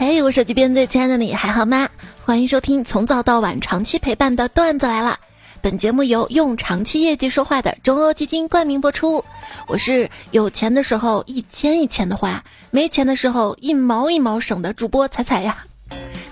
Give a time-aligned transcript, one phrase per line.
[0.00, 1.86] 嘿，我手机边最亲爱的你还好吗？
[2.24, 5.20] 欢迎收听从早到晚长期陪伴的段子来了。
[5.60, 9.22] 本节目由用长期业绩说话的中欧基金冠名播出。
[9.68, 15.62] 我是有钱的时候一千一千的花，没钱的时候一毛一毛省的主播彩彩呀。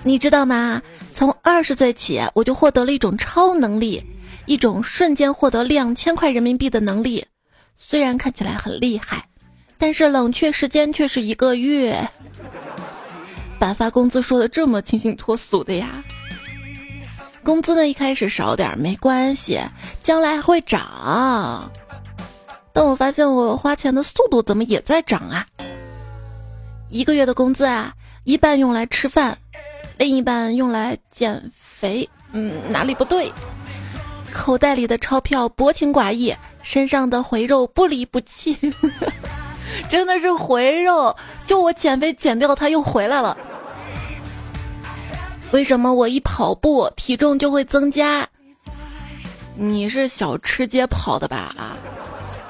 [0.01, 0.81] 你知道吗？
[1.13, 4.03] 从二十岁起，我就获得了一种超能力，
[4.47, 7.23] 一种瞬间获得两千块人民币的能力。
[7.75, 9.27] 虽然看起来很厉害，
[9.77, 12.09] 但是冷却时间却是一个月。
[13.59, 16.03] 把发工资说的这么清新脱俗的呀？
[17.43, 19.59] 工资呢一开始少点没关系，
[20.01, 21.69] 将来会涨。
[22.71, 25.45] 但我发现我花钱的速度怎么也在涨啊？
[26.89, 29.37] 一个月的工资啊，一半用来吃饭，
[29.97, 32.07] 另一半用来减肥。
[32.31, 33.31] 嗯，哪里不对？
[34.31, 38.55] 口袋里的钞票薄情寡义，身上的肥肉不离不弃。
[39.89, 41.15] 真的是回肉，
[41.45, 43.37] 就我减肥减掉，它又回来了。
[45.51, 48.27] 为什么我一跑步体重就会增加？
[49.55, 51.53] 你是小吃街跑的吧？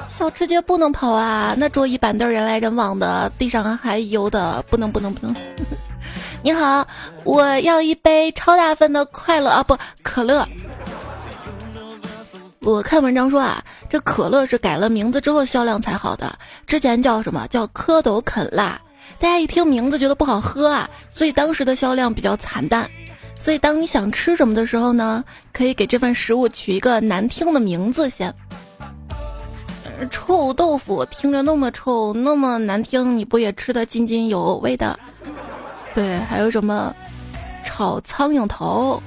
[0.09, 5.33] 小吃街不能跑啊，那桌椅板凳人来人往的，地上还油的，不能不能不能。
[6.43, 6.86] 你好，
[7.23, 10.45] 我要一杯超大份的快乐啊，不可乐。
[12.61, 18.79] 我看文章说啊，这可乐是改了名字之后销量才好的，之前叫什么叫蝌蚪啃蜡，
[19.17, 22.89] 大家一听名字觉得不好喝啊，所以当时的销量比较惨淡。
[23.39, 28.33] 所以当你想吃什么的时候呢，可以给这份食物取一个难听的名字先。
[30.11, 34.99] 臭豆腐听着那么臭那么难听，你不也吃得津津有味的？
[35.95, 36.93] 对，还有什么
[37.63, 39.02] 炒苍蝇头？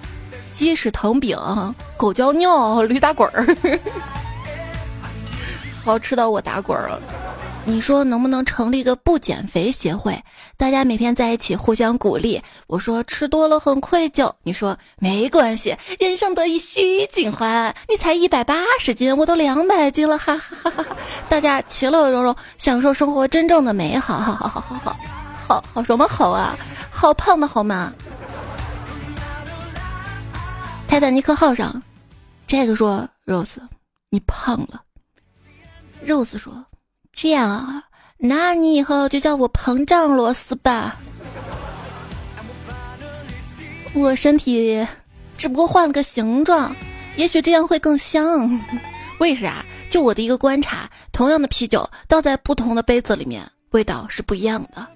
[0.54, 1.36] 鸡屎藤饼、
[1.96, 3.56] 狗叫尿、驴打滚儿，
[5.84, 7.00] 好吃到我打滚儿了。
[7.64, 10.18] 你说能不能成立个不减肥协会？
[10.56, 12.42] 大家每天在一起互相鼓励。
[12.66, 14.32] 我说吃多了很愧疚。
[14.42, 17.72] 你说没关系，人生得意须尽欢。
[17.88, 20.96] 你才一百八十斤，我都两百斤了，哈哈哈哈！
[21.28, 24.18] 大家其乐融融，享受生活真正的美好。
[24.18, 24.96] 好好好好好，
[25.46, 26.56] 好好什么好啊？
[26.90, 27.92] 好胖的好吗？
[30.92, 31.82] 泰坦尼克号上，
[32.46, 33.56] 这个说：“Rose，
[34.10, 34.82] 你胖了。
[36.06, 36.66] ”Rose 说
[37.14, 37.82] ：“这样啊，
[38.18, 41.00] 那你以后就叫我膨胀螺丝吧。
[43.94, 44.86] 我身体
[45.38, 46.76] 只不过换了个形状，
[47.16, 48.60] 也许这样会更香。
[49.18, 49.64] 为啥？
[49.90, 54.86] 就我的一个观察，同样的啤酒倒在不同的杯子里面，味道是不一样的。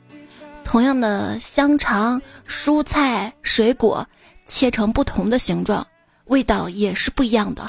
[0.63, 4.07] 同样的香肠、蔬菜、水果。”
[4.47, 5.87] 切成不同的形状，
[6.27, 7.69] 味道也是不一样的。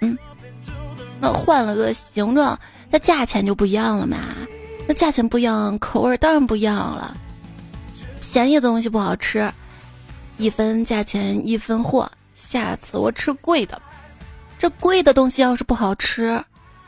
[0.00, 0.16] 嗯，
[1.20, 2.58] 那换了个形状，
[2.90, 4.18] 那价钱就不一样了嘛？
[4.86, 7.16] 那价钱不一样，口味当然不一样了。
[8.20, 9.52] 便宜的东西不好吃，
[10.38, 12.10] 一分价钱一分货。
[12.34, 13.80] 下次我吃贵的，
[14.58, 16.42] 这贵的东西要是不好吃，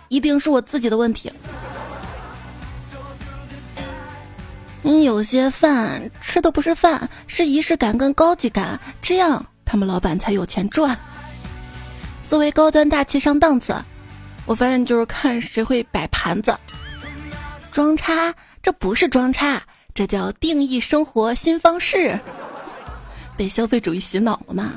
[0.09, 1.33] 一定是我自己的问题。
[4.87, 10.95] 你有些饭吃的不是饭，是仪式感跟高级感，这样他们老板才有钱赚。
[12.23, 13.75] 作为高端大气上档次，
[14.45, 16.55] 我发现就是看谁会摆盘子。
[17.73, 19.63] 装叉，这不是装叉，
[19.95, 22.21] 这叫定义生活新方式。
[23.39, 24.73] 被消费主义洗脑了吗？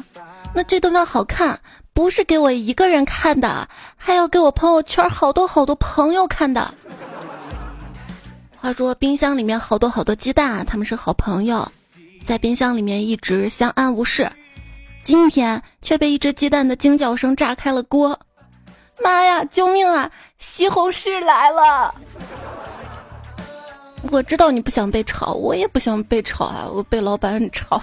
[0.56, 1.60] 那这顿饭好看，
[1.92, 3.68] 不是给我一个人看的，
[3.98, 6.74] 还要给我朋友圈好多好多朋友看的。
[8.60, 11.72] 话说冰箱里面好多好多鸡蛋啊，他们是好朋友，
[12.26, 14.30] 在冰箱里面一直相安无事。
[15.04, 18.20] 今天却被一只鸡蛋的惊叫声炸开了锅！
[19.02, 20.12] 妈呀，救命啊！
[20.40, 21.94] 西红柿来了！
[24.10, 26.68] 我知道你不想被炒，我也不想被炒啊！
[26.68, 27.82] 我被老板炒。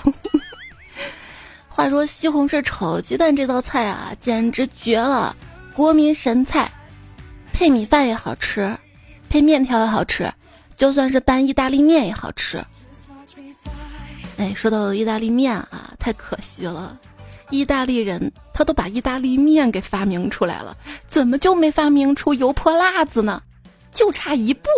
[1.68, 5.34] 话说西红柿炒鸡蛋这道菜啊，简直绝了，
[5.74, 6.70] 国民神菜，
[7.52, 8.76] 配米饭也好吃，
[9.30, 10.30] 配面条也好吃。
[10.76, 12.64] 就算是拌意大利面也好吃。
[14.36, 16.98] 哎，说到意大利面啊，太可惜了，
[17.50, 20.76] 意大利人他都把意大利面给发明出来了，
[21.08, 23.40] 怎么就没发明出油泼辣子呢？
[23.92, 24.68] 就差一步。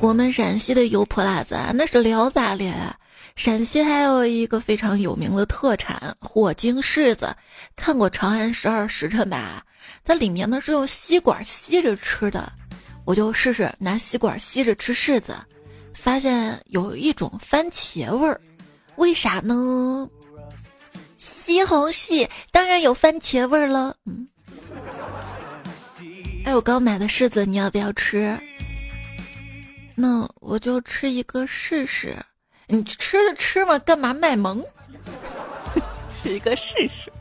[0.00, 2.74] 我们陕西的油泼辣子啊，那是聊咋咧？
[3.36, 7.34] 陕西还有一个非常有名的特产火晶柿子，
[7.76, 9.62] 看过《长安十二时辰》吧？
[10.04, 12.52] 它里面呢是用吸管吸着吃的。
[13.10, 15.34] 我就试试拿吸管吸着吃柿子，
[15.92, 18.40] 发现有一种番茄味儿，
[18.94, 20.08] 为啥呢？
[21.16, 23.96] 西红柿当然有番茄味儿了。
[24.06, 24.28] 嗯，
[26.44, 28.38] 哎，我刚买的柿子，你要不要吃？
[29.96, 32.16] 那我就吃一个试试。
[32.68, 34.62] 你吃吃嘛，干嘛卖萌？
[36.22, 37.12] 是一个试试。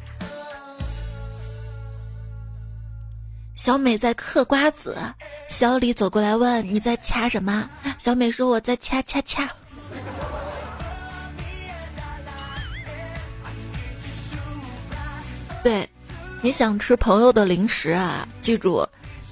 [3.69, 4.97] 小美在嗑瓜子，
[5.47, 7.69] 小李走过来问：“你在掐什么？”
[8.01, 9.47] 小美说：“我在掐掐掐。”
[15.61, 15.87] 对，
[16.41, 18.27] 你想吃朋友的零食啊？
[18.41, 18.83] 记住，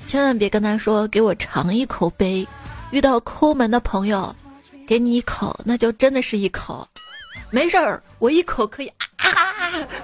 [0.08, 2.48] 千万别跟他说“给我尝一口呗”。
[2.94, 4.36] 遇到抠门的朋友，
[4.88, 6.88] 给你一口，那就真的是一口。
[7.50, 9.32] 没事儿，我一口可以啊，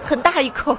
[0.04, 0.76] 很大一口。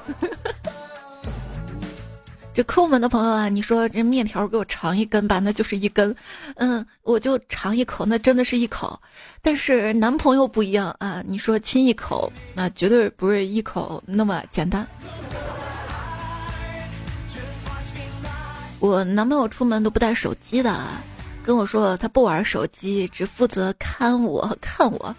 [2.55, 6.15] 这抠门的朋友啊，你说这面条给我尝一根吧，那就是一根，
[6.55, 8.97] 嗯，我就尝一口，那真的是一口。
[9.43, 14.87] 但是男朋友不一样啊，你说亲一口，那绝对不是一口那么简单。
[18.79, 20.81] 我男朋友出门都不带手机的，
[21.45, 25.17] 跟我说他不玩手机，只负责看我看我。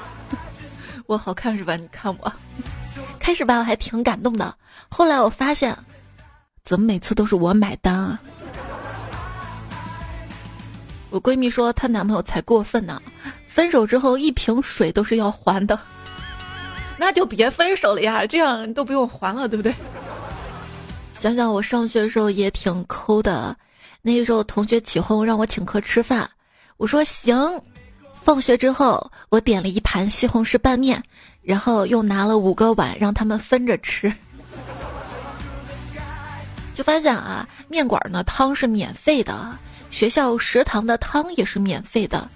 [1.08, 1.76] 我好看是吧？
[1.76, 2.30] 你看我，
[3.18, 4.54] 开始吧，我还挺感动的，
[4.90, 5.74] 后来我发现。
[6.66, 8.20] 怎么每次都是我买单啊？
[11.10, 13.00] 我闺蜜说她男朋友才过分呢，
[13.46, 15.78] 分手之后一瓶水都是要还的，
[16.98, 19.72] 那就别分手了呀，这样都不用还了，对不对？
[21.20, 23.56] 想想我上学的时候也挺抠的，
[24.02, 26.28] 那个时候同学起哄让我请客吃饭，
[26.78, 27.62] 我说行。
[28.24, 31.00] 放学之后，我点了一盘西红柿拌面，
[31.42, 34.12] 然后又拿了五个碗让他们分着吃。
[36.76, 39.58] 就发现啊，面馆呢汤是免费的，
[39.90, 42.28] 学校食堂的汤也是免费的。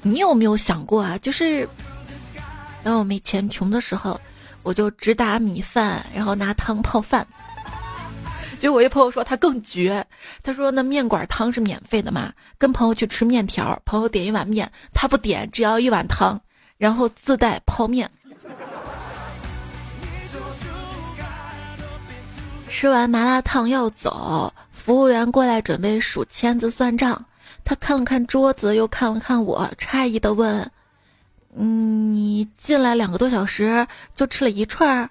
[0.00, 1.18] 你有没有想过啊？
[1.18, 1.68] 就是
[2.84, 4.20] 当我没钱穷的时候，
[4.62, 7.26] 我就只打米饭，然后拿汤泡饭。
[8.60, 10.06] 结果我一朋友说他更绝，
[10.40, 16.40] 他说那面馆汤是免费的嘛，跟朋友去吃面条，朋友点一碗面，他不点，只要一碗汤，
[16.78, 18.08] 然后自带泡面。
[22.74, 27.24] 吃完麻辣烫要走，服务员过来准备数签子算账。
[27.64, 30.68] 他看了看桌子，又看了看我，诧异的问
[31.54, 33.86] ：“嗯，你进来两个多小时
[34.16, 35.08] 就吃了一串？”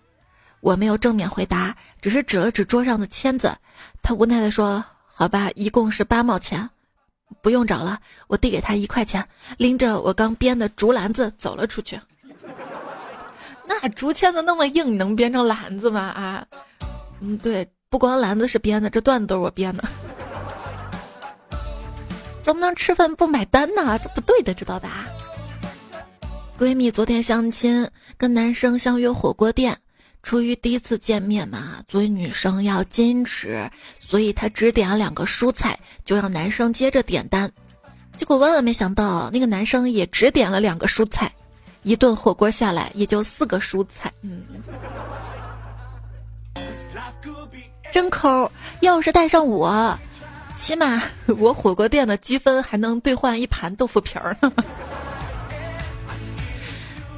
[0.59, 3.55] 我没有正面回答，只是指了指桌上的签子。
[4.01, 6.69] 他无奈的说：“好吧，一共是八毛钱，
[7.41, 9.25] 不用找了。”我递给他一块钱，
[9.55, 11.97] 拎着我刚编的竹篮子走了出去。
[13.65, 16.01] 那竹签子那么硬，你能编成篮子吗？
[16.01, 16.45] 啊？
[17.25, 19.83] 嗯，对，不光篮子是编的，这段子都是我编的。
[22.43, 23.97] 怎么能吃饭不买单呢？
[23.97, 25.07] 这不对的，知道吧？
[26.59, 29.77] 闺蜜昨天相亲，跟男生相约火锅店，
[30.21, 33.71] 出于第一次见面嘛，作为女生要矜持，
[34.01, 37.49] 所以她只点了两个蔬菜，就让男生接着点单。
[38.17, 41.31] 结果万万没想到，那个男生也只点了两个蔬菜，
[41.83, 44.11] 一顿火锅下来也就四个蔬菜。
[44.21, 44.43] 嗯。
[47.91, 48.49] 真抠！
[48.81, 49.97] 要是带上我，
[50.57, 51.03] 起码
[51.37, 54.51] 我火锅店的积分还能兑换一盘豆腐皮儿呢。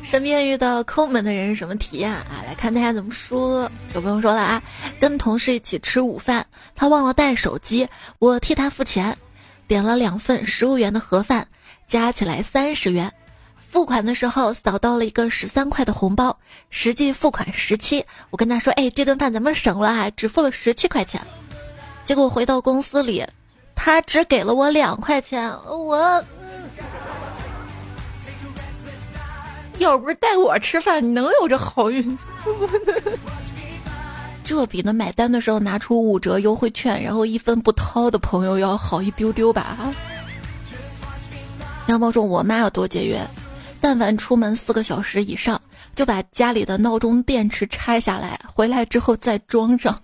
[0.03, 2.43] 身边遇到抠门的人是什么体验啊？
[2.45, 3.69] 来看大家怎么说。
[3.93, 4.61] 有朋友说了啊，
[4.99, 7.87] 跟同事一起吃午饭，他忘了带手机，
[8.19, 9.17] 我替他付钱，
[9.67, 11.47] 点了两份十五元的盒饭，
[11.87, 13.11] 加起来三十元。
[13.75, 16.39] 付款的时候扫到了一个十三块的红包，
[16.69, 18.05] 实际付款十七。
[18.29, 21.19] 我跟他说：“哎，这顿饭咱们省了啊，只付了十七块钱。”
[22.05, 23.21] 结果回到公司里，
[23.75, 25.51] 他只给了我两块钱。
[25.67, 26.23] 我，
[29.79, 32.17] 要不是带我吃饭，你能有这好运？
[34.45, 39.93] 这比那买单的时候拿出五折优惠券，然后一分不掏的朋友要好一丢丢吧？
[41.87, 43.19] 杨宝说：“我妈有多节约。”
[43.87, 45.61] 但凡出门四个小时以上，
[45.95, 50.01] 就把家里的闹钟电池拆下来，回来之后再装上，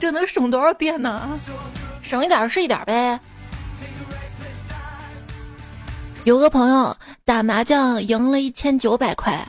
[0.00, 1.38] 这能省多少电呢？
[2.02, 3.20] 省一点是一点呗。
[6.24, 9.46] 有个朋友打麻将赢了一千九百块，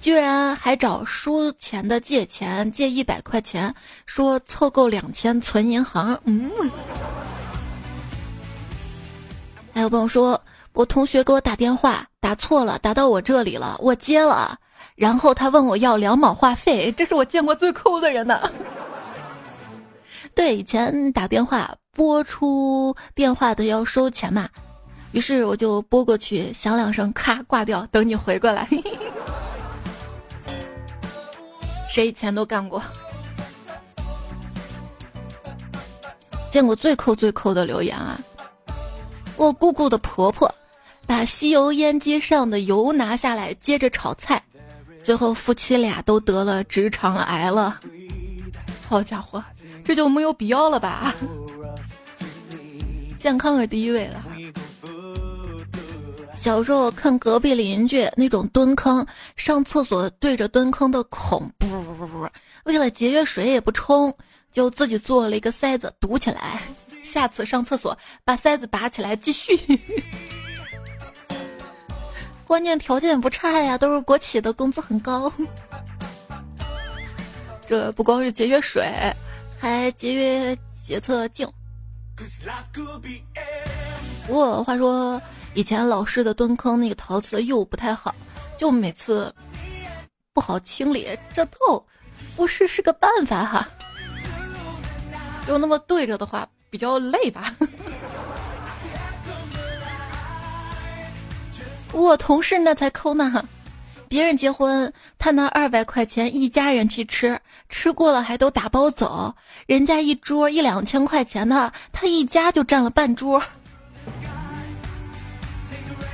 [0.00, 3.74] 居然还找输钱的借钱，借一百块钱，
[4.06, 6.18] 说凑够两千存银行。
[6.24, 6.50] 嗯，
[9.74, 10.40] 还有朋友说。
[10.74, 14.56] 我同学给我打电话，打错了，打到我这里了，我接了，
[14.94, 18.40] 然后他问我要两毛话费，这是我见过最抠的人呢。
[20.32, 24.48] 对，以前打电话拨出电话的要收钱嘛，
[25.10, 28.68] 于是我就拨过去，响两声，咔挂掉，等你回过来。
[31.90, 32.80] 谁以前都干过？
[36.52, 38.16] 见过最抠最抠的留言啊！
[39.36, 40.48] 我姑姑的婆婆。
[41.06, 44.42] 把吸油烟机上的油拿下来，接着炒菜，
[45.04, 47.80] 最后夫妻俩都得了直肠癌了。
[48.88, 49.42] 好家伙，
[49.84, 51.14] 这就没有必要了吧？
[53.18, 54.24] 健康是第一位了。
[56.34, 59.06] 小时候看隔壁邻居那种蹲坑，
[59.36, 62.28] 上厕所对着蹲坑的孔，不不不不，
[62.64, 64.12] 为了节约水也不冲，
[64.52, 66.60] 就自己做了一个塞子堵起来。
[67.04, 69.56] 下次上厕所把塞子拔起来继续。
[72.52, 75.32] 关键条件不差呀，都是国企的，工资很高。
[77.66, 78.86] 这不光是节约水，
[79.58, 81.50] 还节约洁厕净。
[84.26, 85.18] 不过话说，
[85.54, 88.14] 以前老式的蹲坑那个陶瓷釉不太好，
[88.58, 89.34] 就每次
[90.34, 91.18] 不好清理。
[91.32, 91.82] 这倒
[92.36, 93.66] 不是是个办法哈，
[95.46, 97.56] 就那么对着的话比较累吧。
[101.92, 103.46] 我同事那才抠呢。
[104.08, 109.34] 别人结婚，他拿二百块钱一家人去吃，吃过了还都打包走。
[109.66, 113.42] 人家一桌一两千块钱的，他一家就占了半桌。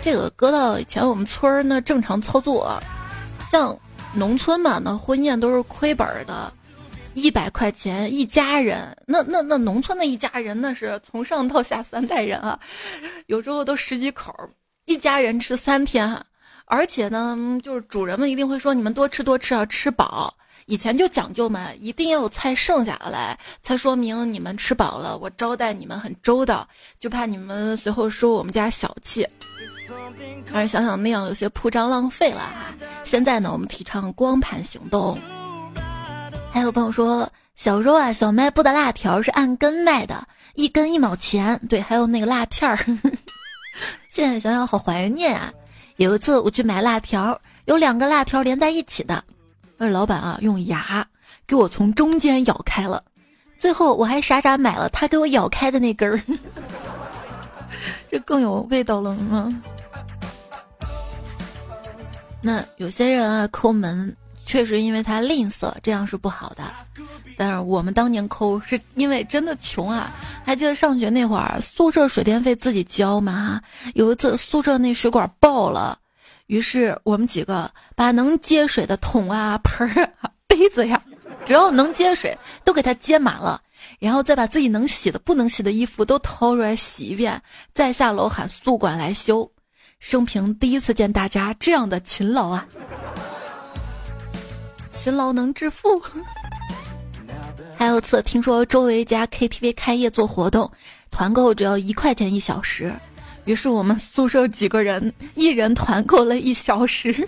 [0.00, 2.80] 这个搁到以前我们村儿那正常操作，
[3.50, 3.76] 像
[4.14, 6.52] 农村嘛，那婚宴都是亏本的，
[7.14, 12.58] 一百块钱一家人，那那那农村的一家人那是从上到下三代人啊，
[13.26, 14.32] 有时候都十几口，
[14.88, 16.18] 一家人吃三天。
[16.64, 20.34] 而且呢，就是主人们一定会说你们多吃多吃啊，吃饱。
[20.64, 26.66] 以前就讲究嘛，一定要有菜剩下来，才说明你们吃饱了，我招待你们很周到。
[26.98, 29.26] 就怕你们随后说我们家小气。
[30.52, 32.42] 但是想想那样有些铺张浪费了。
[33.04, 35.18] 现在呢，我们提倡光盘行动。
[36.50, 41.58] 还有朋友说，小时候啊，小卖部的辣条是按根卖的，一根一毛钱。
[41.68, 42.78] 对，还有那个辣片儿。
[44.08, 45.52] 现在想想好怀念啊。
[45.96, 49.22] 有一次我去买辣条，有两个辣条连在一起的，
[49.78, 51.06] 而老板啊用牙
[51.46, 53.02] 给我从中间咬开了，
[53.58, 56.20] 最后我还傻傻买了他给我咬开的那根儿，
[58.10, 59.48] 这更有味道了吗？
[62.40, 64.16] 那有些人啊抠门，
[64.48, 66.64] 确实因为他吝啬，这样是不好的。
[67.36, 70.10] 但是我们当年抠是因为真的穷啊！
[70.42, 73.60] 还记得上学那会儿，宿舍水电费自己交吗？
[73.92, 75.98] 有一次宿舍那水管爆了，
[76.46, 80.10] 于是我们几个把能接水的桶啊、盆儿、
[80.46, 81.00] 杯子呀，
[81.44, 83.60] 只要能接水都给它接满了，
[83.98, 87.40] 然后再把自己能洗的、不能洗的衣服都掏出来洗一遍，
[87.74, 89.48] 再下楼喊宿管来修。
[90.00, 92.66] 生平第一次见大家这样的勤劳啊！
[95.08, 96.02] 勤劳能致富。
[97.78, 100.70] 还有次听说周围一家 KTV 开业做活动，
[101.10, 102.94] 团购只要一块钱一小时，
[103.46, 107.26] 于是我们宿舍几个人一人团购了一小时，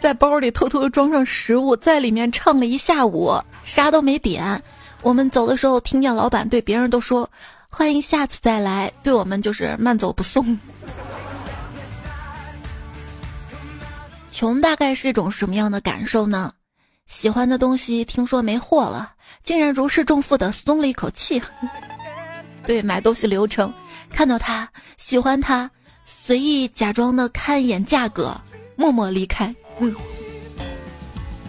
[0.00, 4.60] 在包里偷偷装上食物，在里面唱了一下午，啥都没点。
[5.02, 7.30] 我们走的时候，听见老板对别人都说
[7.70, 10.58] ：“欢迎下次再来。”对我们就是慢走不送。
[14.32, 16.52] 穷大概是一种什么样的感受呢？
[17.10, 19.12] 喜欢的东西听说没货了，
[19.42, 21.42] 竟然如释重负的松了一口气。
[22.64, 23.70] 对，买东西流程，
[24.12, 25.68] 看到他，喜欢他，
[26.04, 28.34] 随意假装的看一眼价格，
[28.76, 29.52] 默默离开。
[29.80, 29.92] 嗯，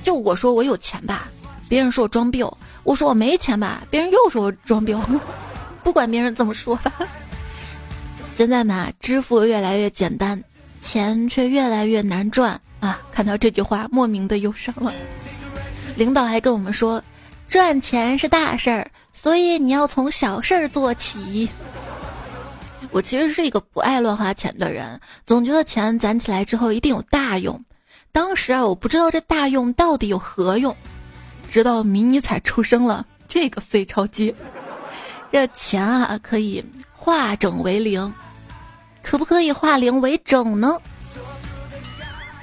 [0.03, 1.29] 就我说我有钱吧，
[1.69, 2.43] 别人说我装逼；
[2.83, 4.97] 我说我没钱吧，别人又说我装逼。
[5.83, 6.91] 不管别人怎么说吧。
[8.35, 10.43] 现在嘛，支付越来越简单，
[10.81, 12.99] 钱却越来越难赚啊！
[13.13, 14.91] 看到这句话，莫名的忧伤了。
[16.01, 16.99] 领导还跟我们说，
[17.47, 21.47] 赚钱是大事儿，所以你要从小事儿做起。
[22.89, 27.63] 我其实是一个不爱乱花钱的人，总觉得钱攒起来之后一定有大用。
[28.11, 30.75] 当时啊，我不知道这大用到底有何用，
[31.51, 34.33] 直到迷你彩出生了，这个碎钞机，
[35.31, 36.65] 这钱啊可以
[36.95, 38.11] 化整为零，
[39.03, 40.79] 可不可以化零为整呢？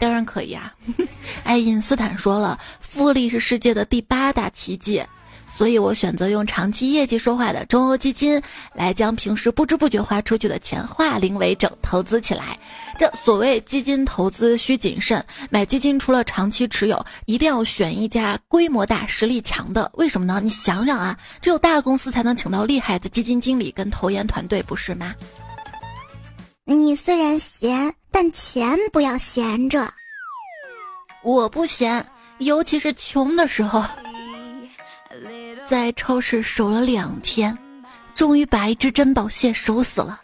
[0.01, 0.73] 当然可以啊！
[1.45, 5.03] 爱因斯坦说了，复利是世界的第八大奇迹，
[5.57, 8.41] 所以我选择用长期业绩说话的中欧基金
[8.75, 12.59] 来将平时不知不觉花出去的钱化零为整，投资起来。
[12.99, 19.89] 这所谓基金投资需谨慎，买基金除了长期持有，一定要选一家规模大、实力强的。
[19.95, 20.41] 为什么呢？
[20.43, 25.15] 你想想啊，只有大公司才能请到厉害的基金经理跟投研团队，不是吗？
[26.71, 29.91] 你虽然闲，但钱不要闲着。
[31.23, 32.07] 我不闲，
[32.41, 33.83] 尤其是穷的时候，
[35.67, 37.57] 在超市守了两天，
[38.15, 40.21] 终于把一只珍宝蟹守死了。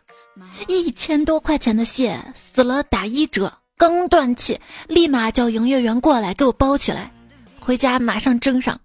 [0.68, 7.10] 一千多块钱的蟹死了打一折，刚断气，立马叫营业员过来给我包起来，
[7.58, 8.78] 回家马上蒸上，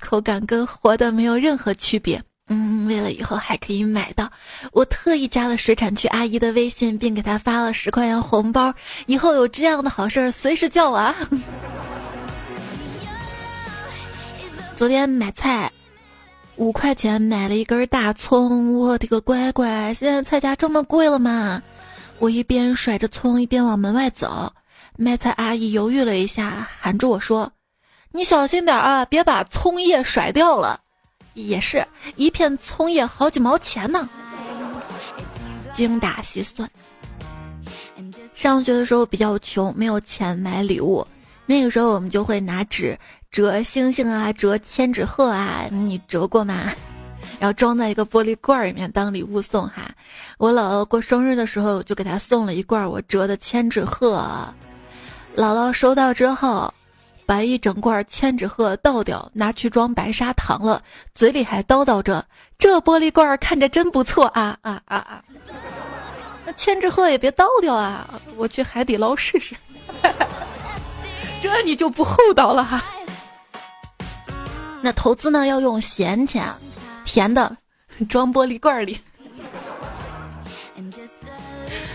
[0.00, 2.20] 口感跟活的没有任何区别。
[2.48, 4.30] 嗯，为了以后还可以买到，
[4.72, 8.74] 我特意加了水产区阿姨的微信，并给她发了十块钱红包。
[9.06, 11.14] 以后有这样的好事儿，随时叫我啊！
[14.76, 15.72] 昨天买菜，
[16.56, 19.94] 五块钱买了一根大葱，我的个乖乖！
[19.94, 21.62] 现在菜价这么贵了吗？
[22.18, 24.52] 我一边甩着葱，一边往门外走。
[24.98, 27.52] 卖菜阿姨犹豫了一下，喊住我说
[28.12, 30.82] ：“你小心点啊，别把葱叶甩掉了。”
[31.34, 31.86] 也是
[32.16, 34.08] 一片葱叶好几毛钱呢，
[35.72, 36.68] 精打细算。
[38.34, 41.06] 上学的时候比较穷，没有钱买礼物，
[41.46, 42.98] 那个时候我们就会拿纸
[43.30, 46.72] 折星星啊，折千纸鹤啊，你折过吗？
[47.40, 49.90] 然后装在一个玻璃罐里面当礼物送哈。
[50.38, 54.22] 我姥姥过生日的时候就给她送了一罐我折的千纸鹤，
[55.36, 56.72] 姥姥收到之后。
[57.26, 60.82] 把一整罐千纸鹤倒掉，拿去装白砂糖了，
[61.14, 62.24] 嘴里还叨叨着
[62.58, 65.22] ：“这玻璃罐看着真不错啊啊啊啊！”
[66.46, 69.54] 那千纸鹤也别倒掉啊，我去海底捞试试。
[71.40, 72.84] 这你就不厚道了哈。
[74.82, 76.46] 那投资呢要用闲钱，
[77.04, 77.56] 甜的
[78.08, 78.98] 装玻璃罐里。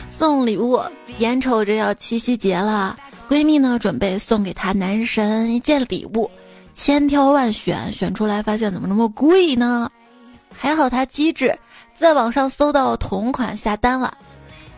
[0.10, 0.84] 送礼物，
[1.20, 2.98] 眼瞅着要七夕节了。
[3.30, 6.30] 闺蜜呢，准备送给她男神一件礼物，
[6.74, 9.92] 千挑万选，选出来发现怎么那么贵呢？
[10.58, 11.56] 还好她机智，
[11.96, 14.18] 在网上搜到同款下单了。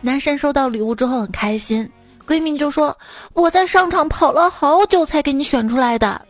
[0.02, 1.90] 男神收到礼物之后很开心，
[2.26, 2.94] 闺蜜就说
[3.32, 6.20] ：“我在商场跑了好久才给你选出来的。”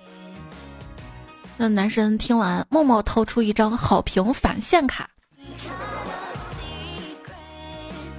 [1.58, 5.08] 那男神听完，默默掏出一张好评返现卡。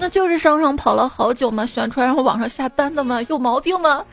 [0.04, 3.22] 那就是商场跑了好久嘛，选出来然后网上下单的吗？
[3.30, 4.04] 有毛病吗？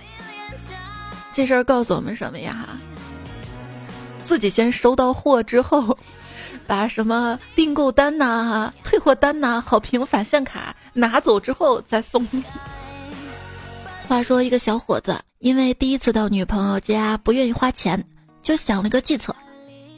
[1.33, 2.69] 这事儿告诉我们什么呀？
[4.25, 5.99] 自己先收到货之后，
[6.65, 12.25] 把什么订购单呐、退货单呐、好评返现卡拿走之后再送。
[14.07, 18.01] 话说，一个小伙子因为第一次到女朋友家不愿意花钱，
[18.41, 19.35] 就想了个计策。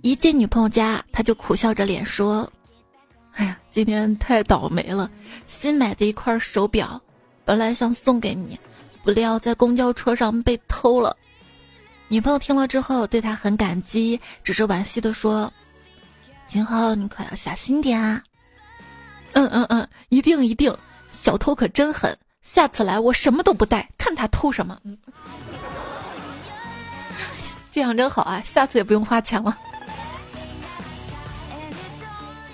[0.01, 2.51] 一进女朋友家，他就苦笑着脸说。
[3.35, 5.11] 哎呀，今天太倒霉了！
[5.47, 7.01] 新买的一块手表，
[7.45, 8.59] 本来想送给你，
[9.03, 11.17] 不料在公交车上被偷了。
[12.09, 15.51] 女朋友听了之后，对他很感激，只是惋惜的说
[16.47, 18.23] ：“今后你可要小心点啊！”
[19.33, 20.77] 嗯嗯嗯，一定一定，
[21.11, 24.79] 小偷可真狠，下次来我什么都不带，看他偷什么。
[24.85, 24.99] 嗯，
[27.71, 29.57] 这样真好啊，下次也不用花钱了。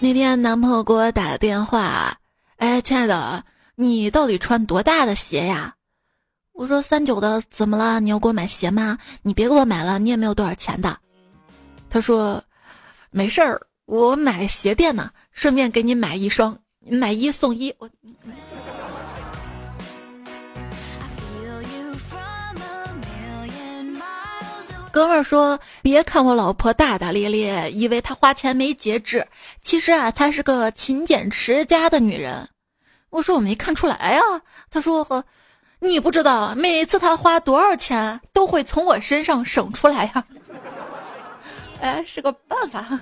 [0.01, 2.17] 那天男朋友给我打电话，
[2.57, 5.75] 哎，亲爱的，你到底穿多大的鞋呀？
[6.53, 7.99] 我说三九的，怎么了？
[7.99, 8.97] 你要给我买鞋吗？
[9.23, 10.97] 你别给我买了，你也没有多少钱的。
[11.91, 12.41] 他说，
[13.11, 16.57] 没事儿，我买鞋垫呢，顺便给你买一双，
[16.89, 17.75] 买一送一。
[17.79, 17.91] 我。
[24.99, 29.25] 哥们儿说：“别看我老婆大大咧咧，以为她花钱没节制。
[29.63, 32.49] 其实啊，她是个勤俭持家的女人。”
[33.11, 34.21] 我说：“我没看出来呀。”
[34.73, 35.25] 他说
[35.79, 40.25] ：“你不知道，每次她花多少钱，都会从我身上省出来呀。
[41.81, 42.99] ”哎，是个办法。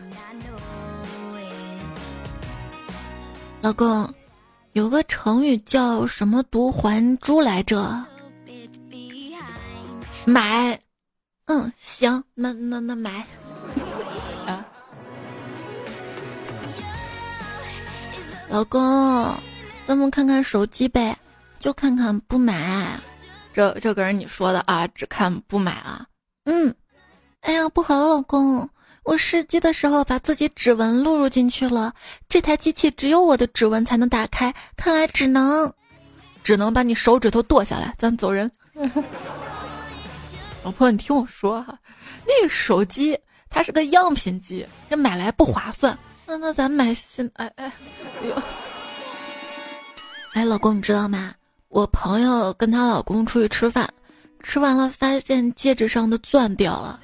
[3.63, 4.13] 老公，
[4.75, 8.05] 有个成语叫什么“毒还珠”来着？
[10.27, 10.79] 买。
[11.47, 13.25] 嗯，行，那那那买。
[14.47, 14.67] 啊，
[18.49, 18.81] 老公，
[19.87, 21.17] 咱们看看手机呗，
[21.61, 22.99] 就看看不买。
[23.55, 26.05] 这这可是你说的啊，只看不买啊。
[26.47, 26.75] 嗯，
[27.43, 28.69] 哎呀，不好了，老公，
[29.05, 31.95] 我试机的时候把自己指纹录入进去了，
[32.29, 35.73] 这台机器只有我的指纹才能打开，看来只能，
[36.43, 38.51] 只能把你手指头剁下来，咱走人。
[40.67, 41.79] 老婆，你听我说哈，
[42.27, 43.17] 那个手机
[43.49, 45.97] 它是个样品机，这买来不划算。
[46.27, 47.73] 那那咱买新，哎哎，
[48.21, 48.43] 哎呦，
[50.33, 51.33] 哎，老公，你知道吗？
[51.69, 53.89] 我朋友跟她老公出去吃饭，
[54.43, 56.99] 吃完了发现戒指上的钻掉了，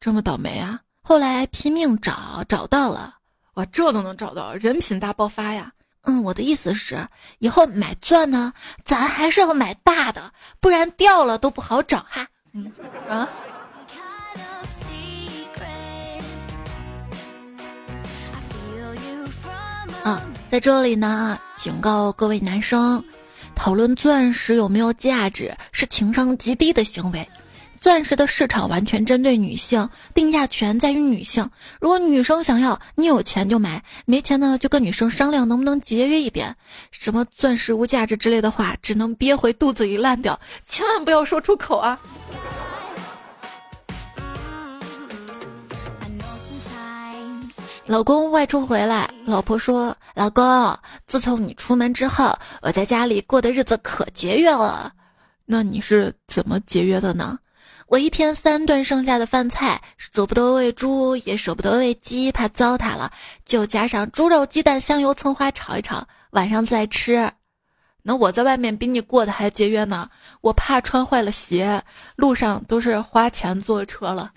[0.00, 0.80] 这么倒霉啊！
[1.00, 3.14] 后来拼命找，找到了，
[3.54, 5.70] 哇，这都能找到，人品大爆发呀！
[6.02, 7.06] 嗯，我的意思是，
[7.38, 8.52] 以后买钻呢，
[8.84, 12.26] 咱还是要买大的，不然掉了都不好找哈。
[13.08, 13.28] 啊！
[20.04, 20.22] 啊！
[20.48, 23.04] 在这里呢，警告各位男生，
[23.54, 27.28] 讨论钻石有没有价值是情商极低的行为。
[27.80, 31.48] 钻石的市场完全针对女性，定价权在于女性。
[31.80, 36.56] 如果女生想要，你有钱就买，没钱呢就跟女生商量能不能节约一点。
[36.90, 42.00] 什么钻石无价值之类的话，只能憋回肚子里烂掉，千万不要说出口啊！
[47.88, 54.92] 老公外出回来，老婆说：“老公，自从你出门之后，我在家里过的日子可节约了。
[55.46, 57.38] 那你是怎么节约的呢？”
[57.88, 63.10] 我一天三顿剩下的饭菜，舍不得喂猪，也舍不得喂鸡，怕糟蹋了，
[63.46, 67.32] 就加上猪肉、鸡蛋、香油、葱花炒一炒，晚上再吃。
[68.02, 70.10] 那我在外面比你过得还节约呢，
[70.42, 71.82] 我怕穿坏了鞋，
[72.16, 74.30] 路上都是花钱坐车了。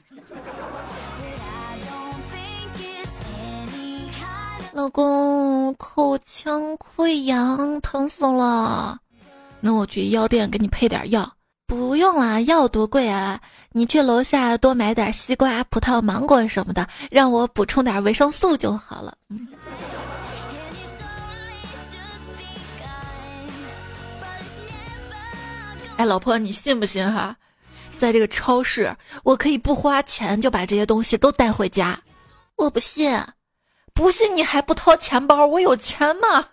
[4.82, 8.98] 老公，口腔溃疡，疼死了。
[9.60, 11.32] 那我去药店给你配点药。
[11.68, 13.40] 不用啦，药多贵啊！
[13.74, 19.16] 你去楼下多买点西瓜、葡萄、芒果什么的，让我补充点维生素就好了。
[25.98, 27.36] 哎，老婆，你信不信哈？
[28.00, 28.92] 在这个超市，
[29.24, 32.02] 我可以不花钱就把这些东西都带回家。
[32.56, 33.16] 我不信，
[33.94, 35.46] 不信你还不掏钱包？
[35.46, 36.46] 我有钱吗？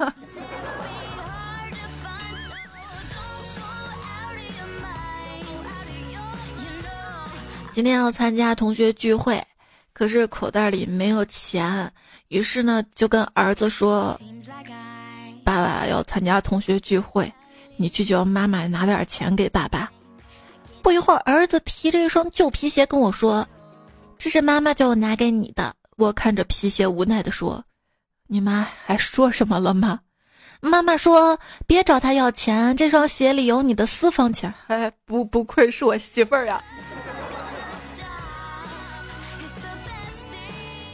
[7.72, 9.40] 今天要参加同学聚会，
[9.92, 11.90] 可是口袋里没有钱，
[12.26, 14.18] 于是呢就跟儿子说
[15.44, 17.32] ：“爸爸要参加同学聚会，
[17.76, 19.88] 你去叫妈妈拿点钱给爸爸。”
[20.82, 23.46] 不一会儿，儿子提着一双旧皮鞋跟我说
[24.18, 27.64] ：“这是妈妈叫我拿给你的。”我看着皮鞋，无奈的说
[28.28, 29.98] ：“你妈还说什么了吗？”
[30.62, 36.62] 妈妈说：“别找他要钱，这双鞋里有你的私房钱。”哎，不不愧是我媳妇儿呀。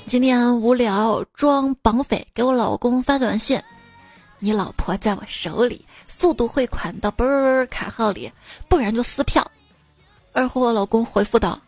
[0.06, 3.60] 今天无聊装绑匪，给我老公发短信
[4.40, 8.32] ：“你老婆在我手里，速度汇款到啵儿卡号里，
[8.70, 9.46] 不然就撕票。”
[10.32, 11.60] 二货老公回复道：“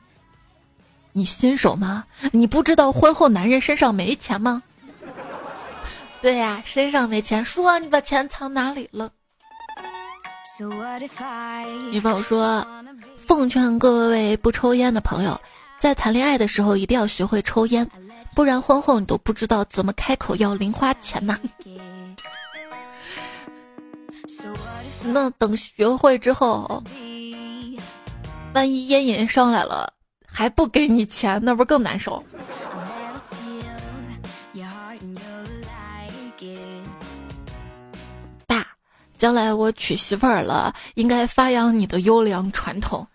[1.17, 2.05] 你新手吗？
[2.31, 4.63] 你不知道婚后男人身上没钱吗？”
[6.21, 9.11] 对呀，身上没钱，说你把钱藏哪里了？
[11.91, 12.67] 女朋友说
[13.27, 15.41] ：“奉劝各位不抽烟的朋友，
[15.79, 17.89] 在谈恋爱的时候一定要学会抽烟。”
[18.35, 21.39] 不然婚后你都不知道怎么开口要零花钱呢。
[25.03, 26.83] 那等学会之后，
[28.53, 29.91] 万一烟瘾上来了
[30.37, 32.23] 还不给你钱，那不是更难受？
[38.47, 38.67] 爸，
[39.17, 43.09] 将来我娶媳妇儿了，应该发扬你的优良传统。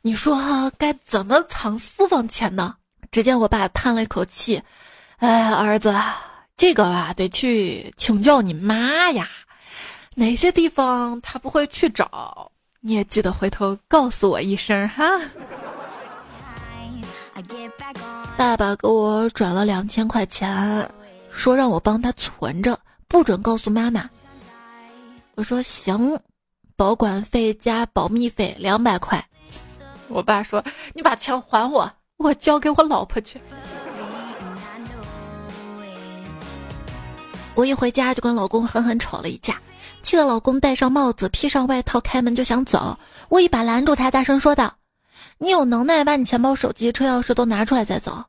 [0.00, 2.76] 你说该怎么藏私房钱呢？
[3.10, 4.62] 只见我爸叹了一口气
[5.20, 5.94] ：“哎，儿子，
[6.56, 9.28] 这个啊，得去请教你妈呀。
[10.14, 15.04] 哪些地方他不会去找，你也记得回头告诉我一声哈。”
[18.36, 20.88] 爸爸给我转了两千块钱，
[21.30, 24.08] 说让我帮他存着，不准告诉妈妈。
[25.34, 26.18] 我说行，
[26.76, 29.24] 保管费加保密费两百块。
[30.08, 33.40] 我爸说：“你把钱还我。”我交给我老婆去。
[37.54, 39.56] 我一回家就跟老公狠狠吵了一架，
[40.02, 42.98] 气得老公戴上帽子、披上外套、开门就想走。
[43.28, 44.72] 我一把拦住他，大声说道
[45.38, 48.24] ：“你有能耐把你钱包、手机、车钥匙都拿出来再走。”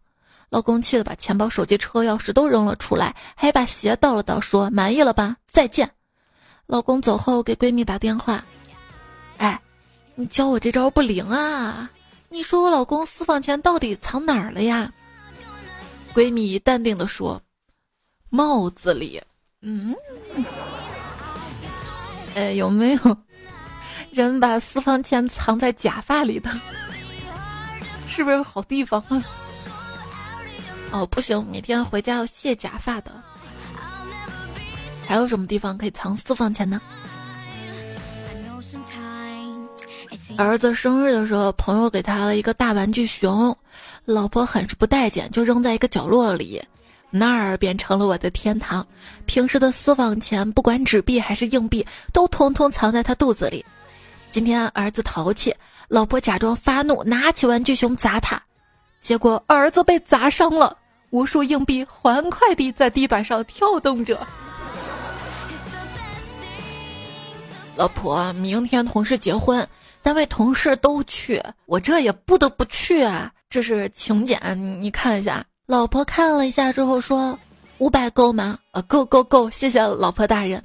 [0.49, 5.37] 老公气得把钱包、手机、车钥匙都扔了出来，还把鞋倒了倒，说：“满意了吧？
[5.47, 5.91] 再见。”
[6.65, 8.43] 老公走后给闺蜜打电话
[9.37, 9.61] ：“哎，
[10.15, 11.91] 你教我这招不灵啊！”
[12.29, 14.91] 你说我老公私房钱到底藏哪儿了呀？
[16.13, 17.41] 闺蜜淡定的说
[18.29, 19.21] ：“帽子里。”
[19.61, 19.95] 嗯，
[22.33, 23.17] 哎，有没有
[24.11, 26.49] 人把私房钱藏在假发里的？
[28.11, 29.23] 是不是好地方啊？
[30.91, 33.11] 哦，不行，每天回家要卸假发的。
[35.05, 36.81] 还有什么地方可以藏私房钱呢？
[40.37, 43.55] 儿子生日的时候，朋友给他了一个大玩具熊，
[44.05, 46.61] 老婆很是不待见，就扔在一个角落里，
[47.09, 48.85] 那儿变成了我的天堂。
[49.25, 53.65] 平时的私房钱，不管纸币还是硬币，都通通藏在他肚子里。
[54.31, 55.53] 今天儿子淘气，
[55.89, 58.41] 老婆假装发怒拿起玩具熊砸他。
[59.01, 60.77] 结果儿子被砸伤了
[61.09, 64.25] 无数硬币欢快地在地板上跳动着。
[67.75, 69.67] 老婆明天同事结婚
[70.03, 74.37] 单位同事都去我这也不得不去啊这是请柬
[74.81, 75.43] 你看一下。
[75.65, 77.37] 老婆看了一下之后说
[77.77, 78.59] 五百够吗？
[78.71, 80.61] 啊够够够谢谢老婆大人。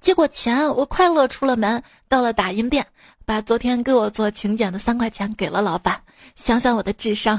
[0.00, 2.86] 结果钱我快乐出了门到了打印店
[3.26, 6.00] 把昨天给我做请柬的三块钱给了老板。
[6.36, 7.36] 想想我的智商，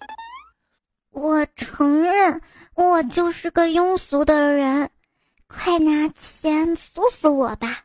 [1.12, 2.40] 我承认
[2.74, 4.90] 我就是个庸俗的人，
[5.48, 7.78] 快拿钱苏死我吧！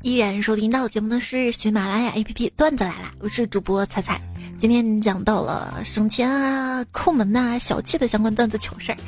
[0.00, 4.18] 依然收听到节目的是喜马拉雅 APP 段子来了，我是主播彩彩。
[4.58, 9.04] 今天讲到了省钱啊、抠门呐、小气的相关段子糗事儿呀。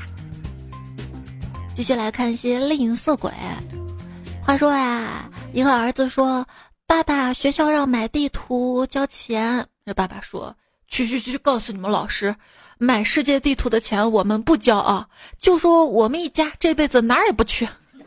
[1.74, 3.30] 继续来看一些吝啬鬼。
[4.46, 6.46] 话说呀，一个儿子说
[6.86, 10.54] ：“爸爸，学校让买地图交钱。”这爸爸说
[10.86, 12.32] ：“去去去，告诉你们老师，
[12.78, 15.08] 买世界地图的钱我们不交啊！
[15.40, 17.68] 就说我们一家这辈子哪儿也不去。”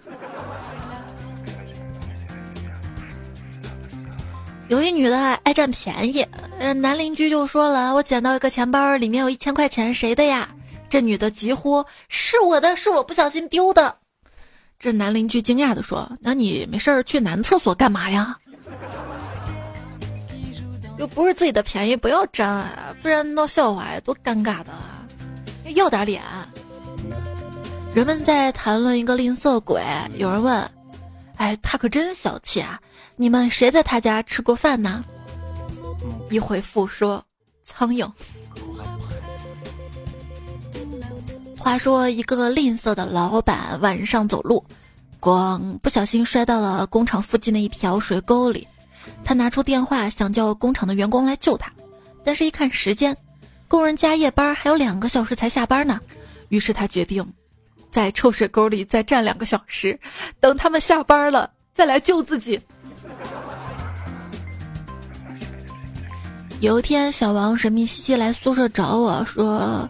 [4.70, 6.26] 有一女的爱占便宜，
[6.78, 10.48] 男邻居就说了：“我捡到一个钱包，里面有一千块钱，谁的呀？”
[10.90, 13.98] 这女的急呼：“是我的，是我不小心丢的。”
[14.80, 18.40] 这男邻居惊讶的说：“那你没事儿去男厕所干嘛呀？
[20.98, 25.04] 又不是自己的便宜，不要占啊，不然闹笑话，多尴尬的啊！
[25.76, 26.24] 要点脸。”
[27.94, 29.84] 人们在谈论一个吝啬鬼，
[30.16, 30.72] 有人问。
[31.36, 32.80] 哎，他可真小气啊！
[33.18, 35.04] 你们谁在他家吃过饭呢？
[36.30, 37.22] 一回复说，
[37.66, 38.10] 苍蝇。
[41.60, 44.64] 话说一个吝啬的老板晚上走路，
[45.20, 48.66] 咣，不小心摔到了工厂附近的一条水沟里。
[49.24, 51.72] 他拿出电话想叫工厂的员工来救他，
[52.24, 53.16] 但是一看时间，
[53.68, 56.00] 工人加夜班还有两个小时才下班呢，
[56.48, 57.26] 于是他决定。
[57.92, 60.00] 在臭水沟里再站两个小时，
[60.40, 62.60] 等他们下班了再来救自己。
[66.62, 69.90] 有一天，小王神秘兮兮来宿舍找我说：“，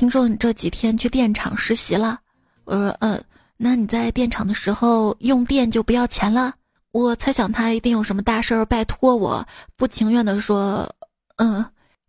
[0.00, 2.18] 听说你这几天去电厂实习了？”
[2.64, 3.22] 我说：“嗯，
[3.58, 6.54] 那你在电厂的时候用电就不要钱了？”
[6.92, 10.90] 我猜想他一定有什么大事儿，拜托我，不情愿地说
[11.36, 11.62] ：“嗯。”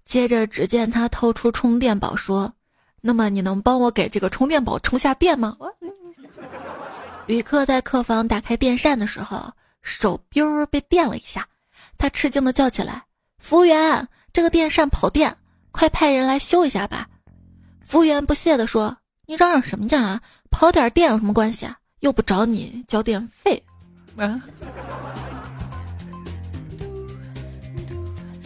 [0.08, 2.50] 接着，只见他掏出充电宝说。
[3.02, 5.58] 那么你能帮我给这个充电宝充下电吗？
[7.28, 9.52] 旅客在客房打开电扇的时候，
[9.82, 11.46] 手儿被电了一下，
[11.98, 13.04] 他吃惊的叫起来
[13.38, 15.36] ：“服务员，这个电扇跑电，
[15.72, 17.06] 快派人来修一下吧！”
[17.92, 18.96] 服务员不屑地说
[19.28, 20.02] ：“你嚷嚷什么呀？
[20.02, 20.22] 啊？
[20.50, 21.78] 跑点电有什么关系啊？
[22.00, 23.62] 又不找你交电费。”
[24.16, 24.42] 啊！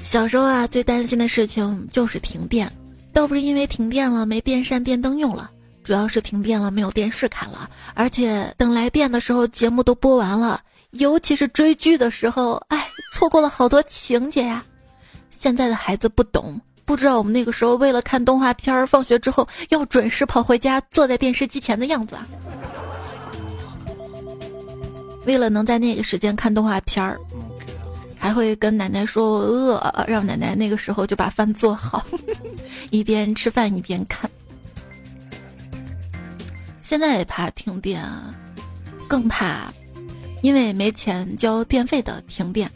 [0.02, 2.68] 小时候啊，最担心的事情就是停电。
[3.14, 5.52] 倒不是因为停电了没电扇电灯用了，
[5.84, 14.66] 主要是停电了没有电视看了，而且等来电的时候节目都播完了，尤其是追剧的时候，哎，错过了好多情节呀。
[15.30, 22.26] 现在的孩子不懂，不知道我们那个时候为了看动画片儿，放学之后要准时跑回家，坐在电视机前的样子啊。
[25.26, 27.20] 为了能在那个时间看动画片儿。
[28.18, 32.04] 还会跟奶奶说我饿，让奶奶那个时候就把饭做好，
[32.90, 34.28] 一边吃饭一边看。
[36.82, 38.04] 现在也怕停电，
[39.08, 39.72] 更怕
[40.42, 42.72] 因为没钱交电费的停电。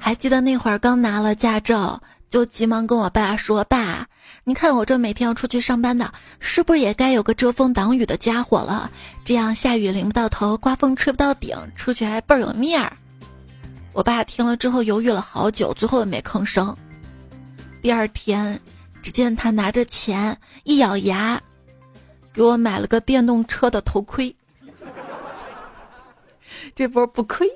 [0.00, 4.06] 还记得那会儿刚拿了驾照，就急忙跟我爸说：“爸。”
[4.42, 6.10] 你看我这每天要出去上班的，
[6.40, 8.90] 是不是也该有个遮风挡雨的家伙了？
[9.24, 12.96] 这样下雨淋不到头，刮风吹不到顶，出去还倍儿有面儿。
[13.92, 16.74] 我爸听了之后犹豫了好久，最后也没吭声。
[17.82, 18.58] 第二天，
[19.02, 21.40] 只见他拿着钱，一咬牙，
[22.32, 24.34] 给我买了个电动车的头盔。
[26.74, 27.48] 这波不亏。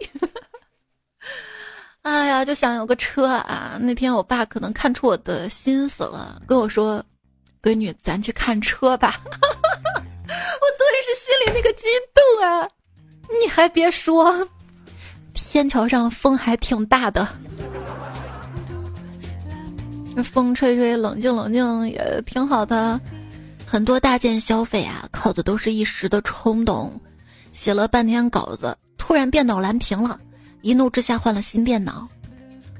[2.04, 3.78] 哎呀，就想有个车啊！
[3.80, 7.02] 那天我爸可能看出我的心思了，跟我说
[7.62, 9.18] ：“闺女，咱去看车吧。
[9.32, 12.68] ”我顿时心里那个激动啊！
[13.40, 14.46] 你还别说，
[15.32, 17.26] 天桥上风还挺大的，
[20.22, 23.00] 风吹吹，冷静冷静也挺好的。
[23.64, 27.00] 很多大件消费啊，靠的都是一时的冲动。
[27.54, 30.20] 写了半天稿子，突然电脑蓝屏了。
[30.64, 32.08] 一怒之下换了新电脑，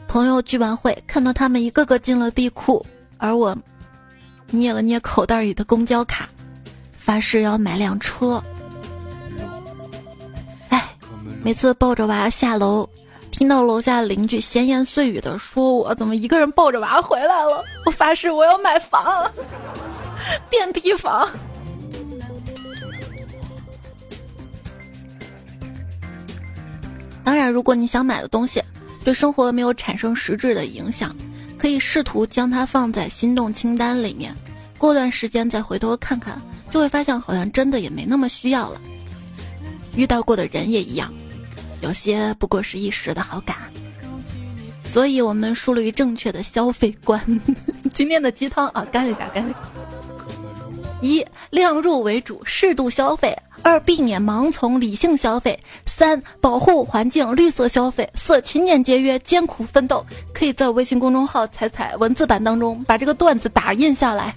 [0.08, 2.84] 朋友聚完会，看到他们一个个进了地库，
[3.18, 3.54] 而我
[4.50, 6.26] 捏了捏口袋里的公交卡，
[6.96, 8.42] 发誓要买辆车。
[10.70, 10.82] 哎，
[11.44, 12.88] 每次抱着娃下楼，
[13.30, 19.30] 听到楼下邻居闲言碎语的说我怎么一个人抱着娃回来了，我发誓我要买房。
[20.48, 21.28] 电梯房。
[27.24, 28.62] 当然，如果你想买的东西
[29.02, 31.16] 对生活没有产生实质的影响，
[31.58, 34.34] 可以试图将它放在心动清单里面，
[34.76, 38.80] 过段时间再回头看看，就会发现好像真的也没那么需要了。
[39.96, 41.12] 遇到过的人也一样，
[41.80, 43.56] 有些不过是一时的好感。
[44.84, 47.20] 所以我们树立正确的消费观。
[47.92, 49.58] 今天的鸡汤啊，干一下，干一下。
[51.04, 60.04] 一量入为主，适度消费；二避免盲从，理性消费；三保护环境，绿色消费；四勤俭节约，艰苦奋斗。
[60.32, 64.34] 可以在微信公众号“彩彩”文字版当中把这个段子打印下来，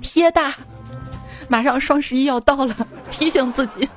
[0.00, 0.54] 贴大。
[1.48, 2.74] 马上双十一要到了，
[3.10, 3.88] 提醒自己。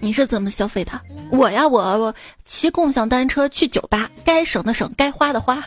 [0.00, 1.00] 你是怎么消费的？
[1.30, 5.64] 我呀，我我骑共享单车去酒吧，该省的省，该花的花。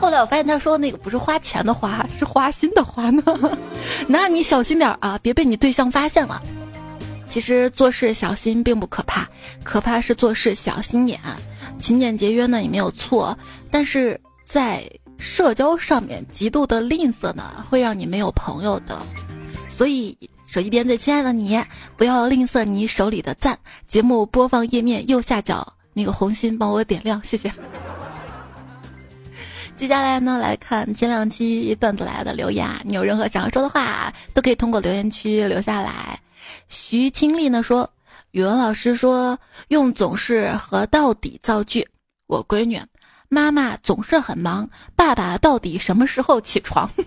[0.00, 3.22] 后来我发现他说那个不是花钱的花，是花心的花呢。
[4.06, 6.42] 那你小心点啊，别被你对象发现了。
[7.28, 9.28] 其实做事小心并不可怕，
[9.64, 11.18] 可怕是做事小心眼。
[11.78, 13.36] 勤俭节约呢也没有错，
[13.70, 19.00] 但是在社交上面极度的吝啬呢，会让你没有朋友的。
[19.76, 20.16] 所以。
[20.48, 21.60] 手机边最亲爱的你，
[21.98, 23.58] 不要吝啬你手里的赞。
[23.86, 27.52] 节目播放页面右下角那个红心，帮我点亮，谢谢。
[29.76, 36.18] 接下来呢，来看前两期段子来的留言啊，你有任何想要说的话，都可以通过留言区留下来。
[36.68, 37.88] 徐清丽呢说，
[38.30, 41.86] 语文老师说用总是和到底造句。
[42.26, 42.80] 我闺女，
[43.28, 46.90] 妈妈总是很忙，爸爸到底什么时候起床？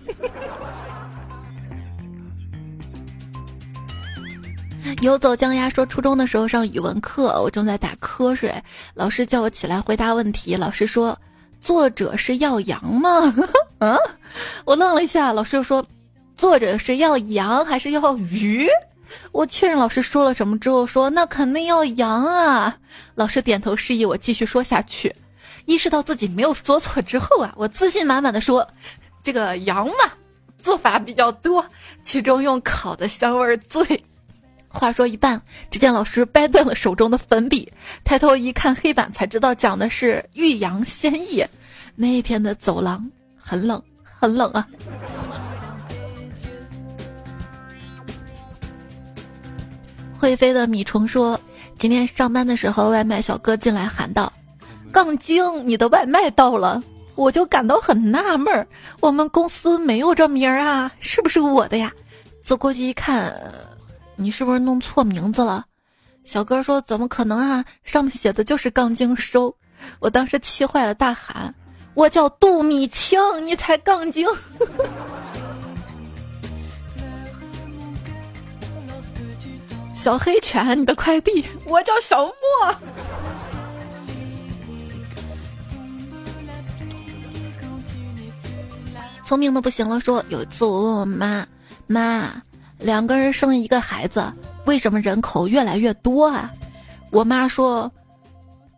[5.02, 8.54] 游走江鸭说：“初中的时候上语文课，我正在打瞌睡，
[8.94, 10.54] 老师叫我起来回答问题。
[10.54, 11.18] 老师说
[11.60, 13.32] ：‘作者是要羊吗？’
[13.78, 13.96] 嗯，
[14.64, 15.32] 我愣了一下。
[15.32, 15.84] 老师又说
[16.36, 18.68] ：‘作者是要羊还是要鱼？’
[19.32, 22.76] 我确认老师说了什么之后，说：‘那肯定要羊啊。’
[23.14, 25.14] 老师点头示意我继续说下去。
[25.66, 28.66] 意识到自己没有说错之后啊，我自信满满的说
[29.22, 30.12] ：‘这个羊嘛，
[30.58, 31.64] 做法比较多，
[32.04, 33.84] 其中用烤的香味最。’”
[34.72, 37.70] 话说一半，只见老师掰断了手中的粉笔，
[38.04, 41.44] 抬头一看黑板，才知道讲的是欲扬先抑。
[41.96, 44.66] 那一天的走廊很冷，很冷啊。
[50.16, 51.38] 会飞的米虫说
[51.76, 54.32] ：“今天上班的时候，外卖小哥进来喊道
[54.92, 56.80] ：‘杠精，你的外卖到了。’
[57.16, 58.66] 我就感到很纳闷儿，
[59.00, 61.92] 我们公司没有这名儿啊，是不是我的呀？
[62.42, 63.34] 走过去一看。”
[64.20, 65.64] 你是不是弄错名字了？
[66.24, 67.64] 小哥说：“怎么可能啊？
[67.82, 69.56] 上面写的就是杠精收。”
[69.98, 71.54] 我当时气坏了，大喊
[71.94, 74.28] ：“我叫杜米清，你才杠精！”
[79.96, 82.34] 小黑犬，你的快递，我叫小莫。
[89.24, 91.46] 聪明的不行了，说有一次我问我妈，
[91.86, 92.42] 妈。
[92.80, 94.32] 两个人生一个孩子，
[94.64, 96.50] 为什么人口越来越多啊？
[97.10, 97.90] 我妈说：“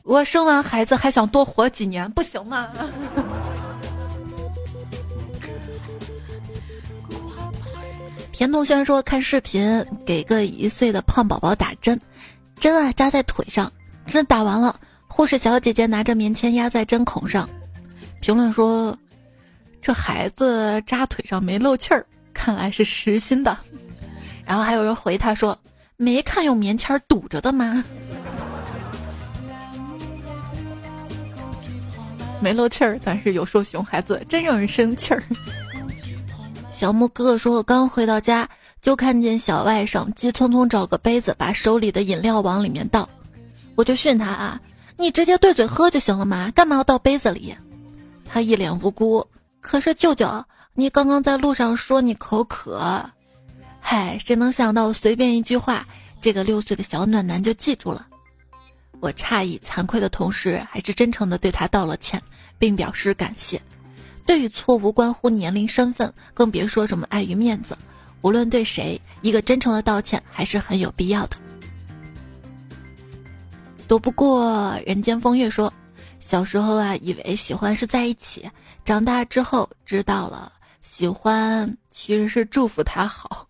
[0.03, 2.69] 我生完孩子还想多活几年，不行吗？”
[8.33, 12.01] 田同学说：“看视频给个一岁的胖宝宝打针，
[12.59, 13.71] 针啊扎在腿上，
[14.07, 17.49] 针打完了，护士小姐姐拿着棉签压在针孔上。”
[18.21, 18.97] 评论说
[19.81, 23.57] ：“这孩子扎腿上没漏气儿，看来是实心的。”
[24.45, 25.59] 然后还有人回他说
[25.97, 27.83] ：“没看用棉签堵着的吗？
[32.41, 35.23] 没漏气儿，但是有时候熊孩子真让人生气儿。”
[36.71, 38.49] 小木哥哥说：“我刚回到家，
[38.81, 43.09] 就看见小外甥急匆匆找个杯子，把手里的饮料往里面倒。
[43.77, 44.61] 我就训他啊，
[44.97, 47.55] 你直接对嘴喝就行了嘛，干嘛要倒杯子里？
[48.25, 49.25] 他一脸无辜。
[49.61, 50.45] 可是舅舅，
[50.75, 53.01] 你刚刚在路上说你口渴。”
[53.85, 55.87] 嗨，谁能想到随便一句话，
[56.21, 58.07] 这个六岁的小暖男就记住了。
[59.01, 62.23] 我诧异、惭愧的同时，还是真诚的对他道了歉，
[62.59, 63.61] 并表示感谢。
[64.25, 67.77] 对于错误关乎年龄、身份，更别说什么碍于面子。
[68.23, 71.37] 无论对谁，一个真诚的道歉还是很有必要的。
[73.89, 75.71] 躲不过人间风月，说
[76.21, 78.49] 小时候啊，以为喜欢是在一起，
[78.85, 80.53] 长大之后知道了，
[80.83, 83.49] 喜欢其实是祝福他好。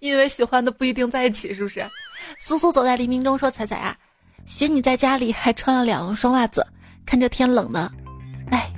[0.00, 1.84] 因为喜欢的不一定在一起，是不是？
[2.38, 3.96] 苏苏走在黎明中说：“彩彩啊，
[4.44, 6.66] 学你在家里还穿了两双袜子，
[7.04, 7.92] 看这天冷的，
[8.50, 8.72] 哎，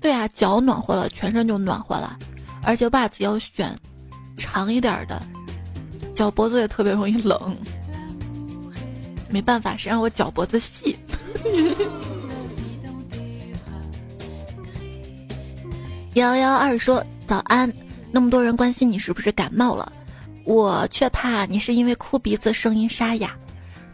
[0.00, 2.18] 对啊，脚暖和了，全身就暖和了，
[2.62, 3.76] 而且袜子要选
[4.36, 5.22] 长一点的，
[6.14, 7.56] 脚脖子也特别容易冷。
[9.28, 10.96] 没办法，谁让我脚脖子细。
[16.14, 17.70] 幺幺二说早安，
[18.10, 19.92] 那么多人关心你是不是感冒了，
[20.44, 23.36] 我却怕你是因为哭鼻子，声音沙哑。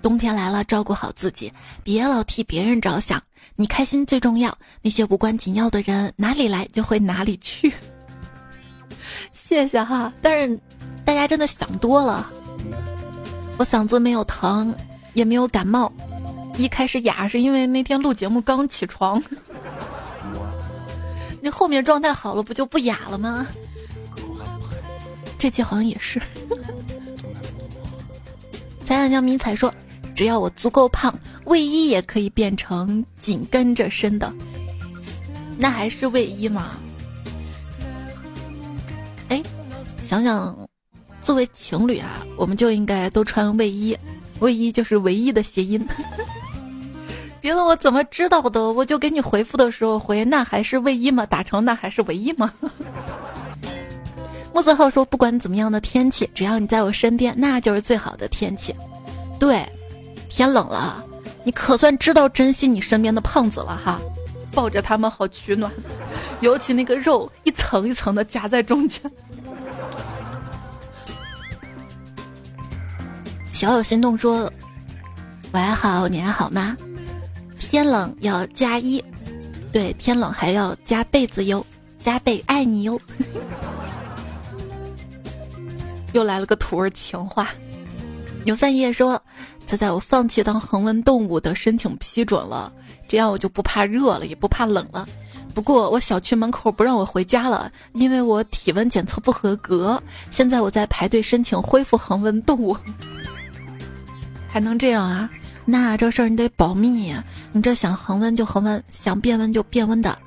[0.01, 1.53] 冬天来了，照顾好自己，
[1.85, 3.23] 别老替别人着想，
[3.55, 4.57] 你开心最重要。
[4.81, 7.73] 那些无关紧要的人，哪里来就会哪里去。
[9.33, 10.59] 谢谢哈，但是
[11.05, 12.29] 大家真的想多了。
[13.59, 14.75] 我嗓子没有疼，
[15.15, 15.93] 也没有感冒，
[16.59, 19.23] 一开始哑是因为那天录节目刚起床。
[21.41, 23.47] 你后面状态好了，不就不哑了吗？
[25.43, 26.23] 这期好像也是。
[28.87, 29.75] 彩彩叫迷彩说。
[30.15, 31.13] 只要我足够胖，
[31.47, 34.33] 卫衣也可以变成紧跟着身的，
[35.59, 36.77] 那还是卫衣吗？
[39.31, 39.43] 哎，
[40.07, 40.57] 想想，
[41.23, 43.99] 作为情侣啊，我们就应该都穿卫衣，
[44.39, 45.85] 卫衣就是唯一的谐音。
[47.41, 51.27] 别问我怎么知道的，我就给你回复的时候回那还是卫衣吗？
[51.27, 52.53] 打成那还是唯一吗？
[54.55, 58.75] 木子浩说，不管怎么样的天气，只要你在我身边，那就是最好的天气。
[59.39, 59.65] 对。
[60.35, 61.05] 天冷了，
[61.45, 64.01] 你可算知道珍惜你身边的胖子了哈，
[64.51, 65.71] 抱着他们好取暖，
[66.41, 69.03] 尤其那个肉一层一层的夹在中间。
[73.53, 74.51] 小有心动说
[75.53, 76.75] ：“我还好，你还好吗？
[77.59, 79.05] 天冷要加衣，
[79.71, 81.63] 对，天冷还要加被子哟，
[82.03, 82.99] 加倍爱你哟。”
[86.13, 87.49] 又来了个土味情话，
[88.45, 89.21] 牛三爷说。
[89.65, 92.71] 猜猜我放弃当恒温动物的申请批准了，
[93.09, 95.07] 这样我就不怕热了，也不怕冷了。
[95.55, 100.03] 不过我小区门口不让我回家了，因为我体温检测不合格。
[100.33, 102.77] 现在我在排队申请恢复恒温动物，
[104.49, 105.31] 还能这样啊？
[105.65, 107.25] 那这事儿你得保密呀！
[107.53, 110.19] 你这想恒温就恒温，想变温就变温的，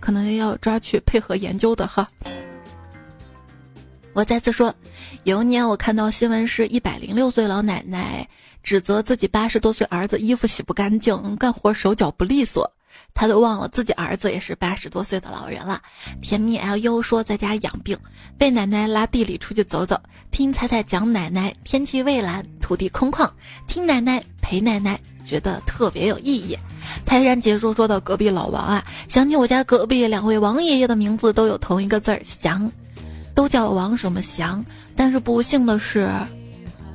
[0.00, 2.06] 可能要抓去配合研究的哈。
[4.16, 4.74] 我再次说，
[5.24, 8.26] 有一年我看到新闻是一百零六岁老奶奶。
[8.62, 12.68] 指责自己八十多岁儿子衣服洗不干净，干活手脚不利索，
[13.12, 15.82] 他都忘了自己儿子也是八十多岁的老人了。
[16.22, 17.96] 甜蜜 L U 说在家养病，
[18.38, 20.00] 被奶奶拉地里出去走走，
[20.30, 23.30] 听彩彩讲奶奶天气蔚蓝，土地空旷，
[23.68, 26.56] 听奶奶陪奶奶，觉得特别有意义。
[27.04, 32.72] 泰山解说说到隔壁老王啊，想起我家隔壁两位王爷爷的名字都有同一个字儿祥，
[33.36, 34.64] 都叫王什么祥，
[34.96, 36.10] 但是不幸的是。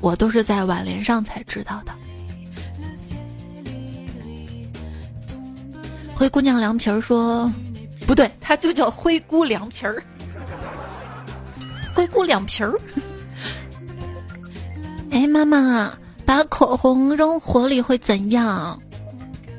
[0.02, 1.94] 我都是在挽联上才知道的。
[6.16, 7.52] 灰姑娘凉皮儿说
[8.08, 10.02] ：“不对，它就叫灰姑凉皮儿。”
[11.94, 12.74] 灰姑凉皮儿。
[15.12, 18.82] 哎，妈妈啊，把口红扔火里会怎样？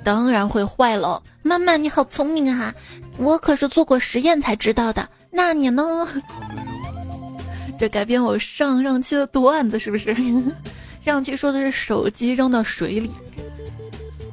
[0.03, 1.22] 当然会坏了。
[1.43, 2.74] 妈妈，你好聪明啊！
[3.16, 5.09] 我可是做过实验才知道的。
[5.30, 6.09] 那你呢？
[7.83, 10.14] 这改编我上上期的段子是不是？
[11.05, 13.11] 上期说的是手机扔到水里。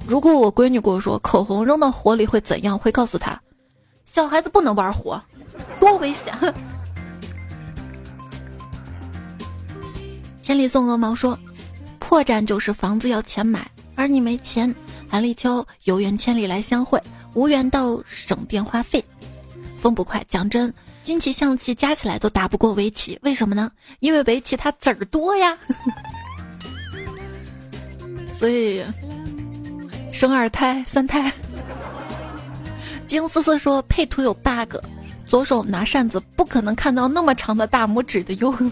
[0.08, 3.42] 如果我闺女跟我说口红扔到火里会怎样，会告诉她，
[4.06, 5.20] 小孩子不能玩火，
[5.80, 6.32] 多危险。
[10.44, 11.36] 千里送鹅毛说，
[11.98, 14.72] 破绽就是房子要钱买，而你没钱。
[15.10, 17.02] 韩立秋有缘千里来相会，
[17.34, 19.04] 无缘到省电话费。
[19.80, 20.72] 风不快，讲真。
[21.04, 23.72] 军旗、象棋加起来都打不过围棋，为什么呢？
[24.00, 25.58] 因为围棋它子儿多呀。
[28.34, 28.84] 所以
[30.14, 31.32] 生二胎、三胎。
[33.08, 34.76] 金思思说配图有 bug，
[35.28, 38.56] 左手拿扇子不可能看到那么长的大拇指的哟。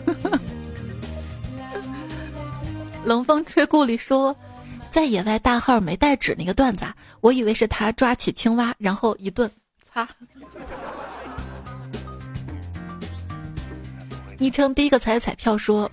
[3.03, 4.35] 冷风吹故里说，
[4.91, 6.85] 在野外大号没带纸那个段子，
[7.21, 9.49] 我以为是他抓起青蛙然后一顿
[9.91, 10.07] 擦。
[14.39, 15.89] 昵称第一个彩彩票说：“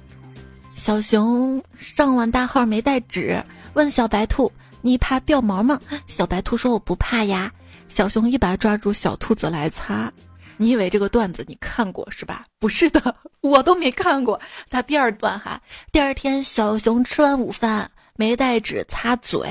[0.77, 3.43] 小熊上完大号没带纸，
[3.73, 5.81] 问小白兔：你怕掉毛吗？
[6.07, 7.51] 小白兔说：我不怕呀。
[7.89, 10.13] 小熊一把抓住小兔子来擦。
[10.59, 12.45] 你以为这个段子你看过是吧？
[12.59, 14.39] 不是的，我都没看过。
[14.69, 15.59] 他第二段哈，
[15.91, 19.49] 第二天小熊吃完午饭没带纸擦嘴，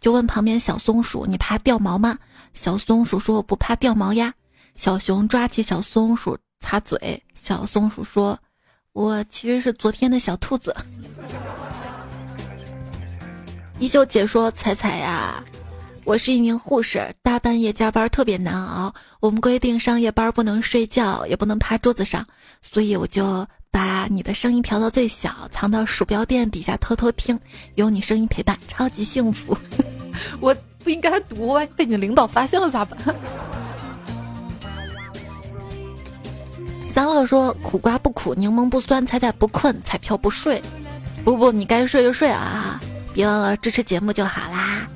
[0.00, 2.16] 就问旁边小松鼠：你怕掉毛吗？
[2.52, 4.32] 小松鼠说：我不怕掉毛呀。
[4.76, 8.38] 小熊抓起小松鼠。”擦嘴，小松鼠说
[8.94, 10.74] ：“我其实是昨天的小兔子。”
[13.78, 15.44] 一休姐说：“彩彩呀，
[16.04, 18.94] 我是一名护士，大半夜加班特别难熬。
[19.20, 22.26] 我们规定上夜班不能睡觉，也不能趴桌子上，
[22.62, 27.38] 所以我就把你的声音调到最小，藏到鼠标垫底下偷偷听，
[27.74, 29.54] 有你声音陪伴，超级幸福。
[30.40, 32.98] 我不应该读啊，被你领导发现了咋办？
[36.94, 40.62] 三乐说：“苦瓜不苦，柠檬不酸，彩彩不困，彩票不睡。
[41.24, 42.80] 不不，你该睡就睡啊，
[43.12, 44.86] 别忘了支持节目就好啦。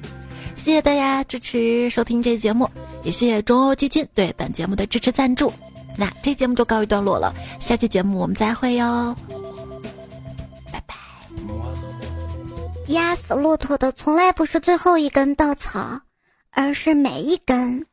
[0.55, 2.71] 谢谢大家支持收听这节目，
[3.03, 5.53] 也谢谢中欧基金对本节目的支持赞助。
[5.97, 9.17] 那这节目就告一段落了，下期节目我们再会哟，
[10.71, 10.95] 拜拜。
[12.89, 16.01] 压死骆驼的从来不是最后一根稻草，
[16.53, 17.85] 而是每一根。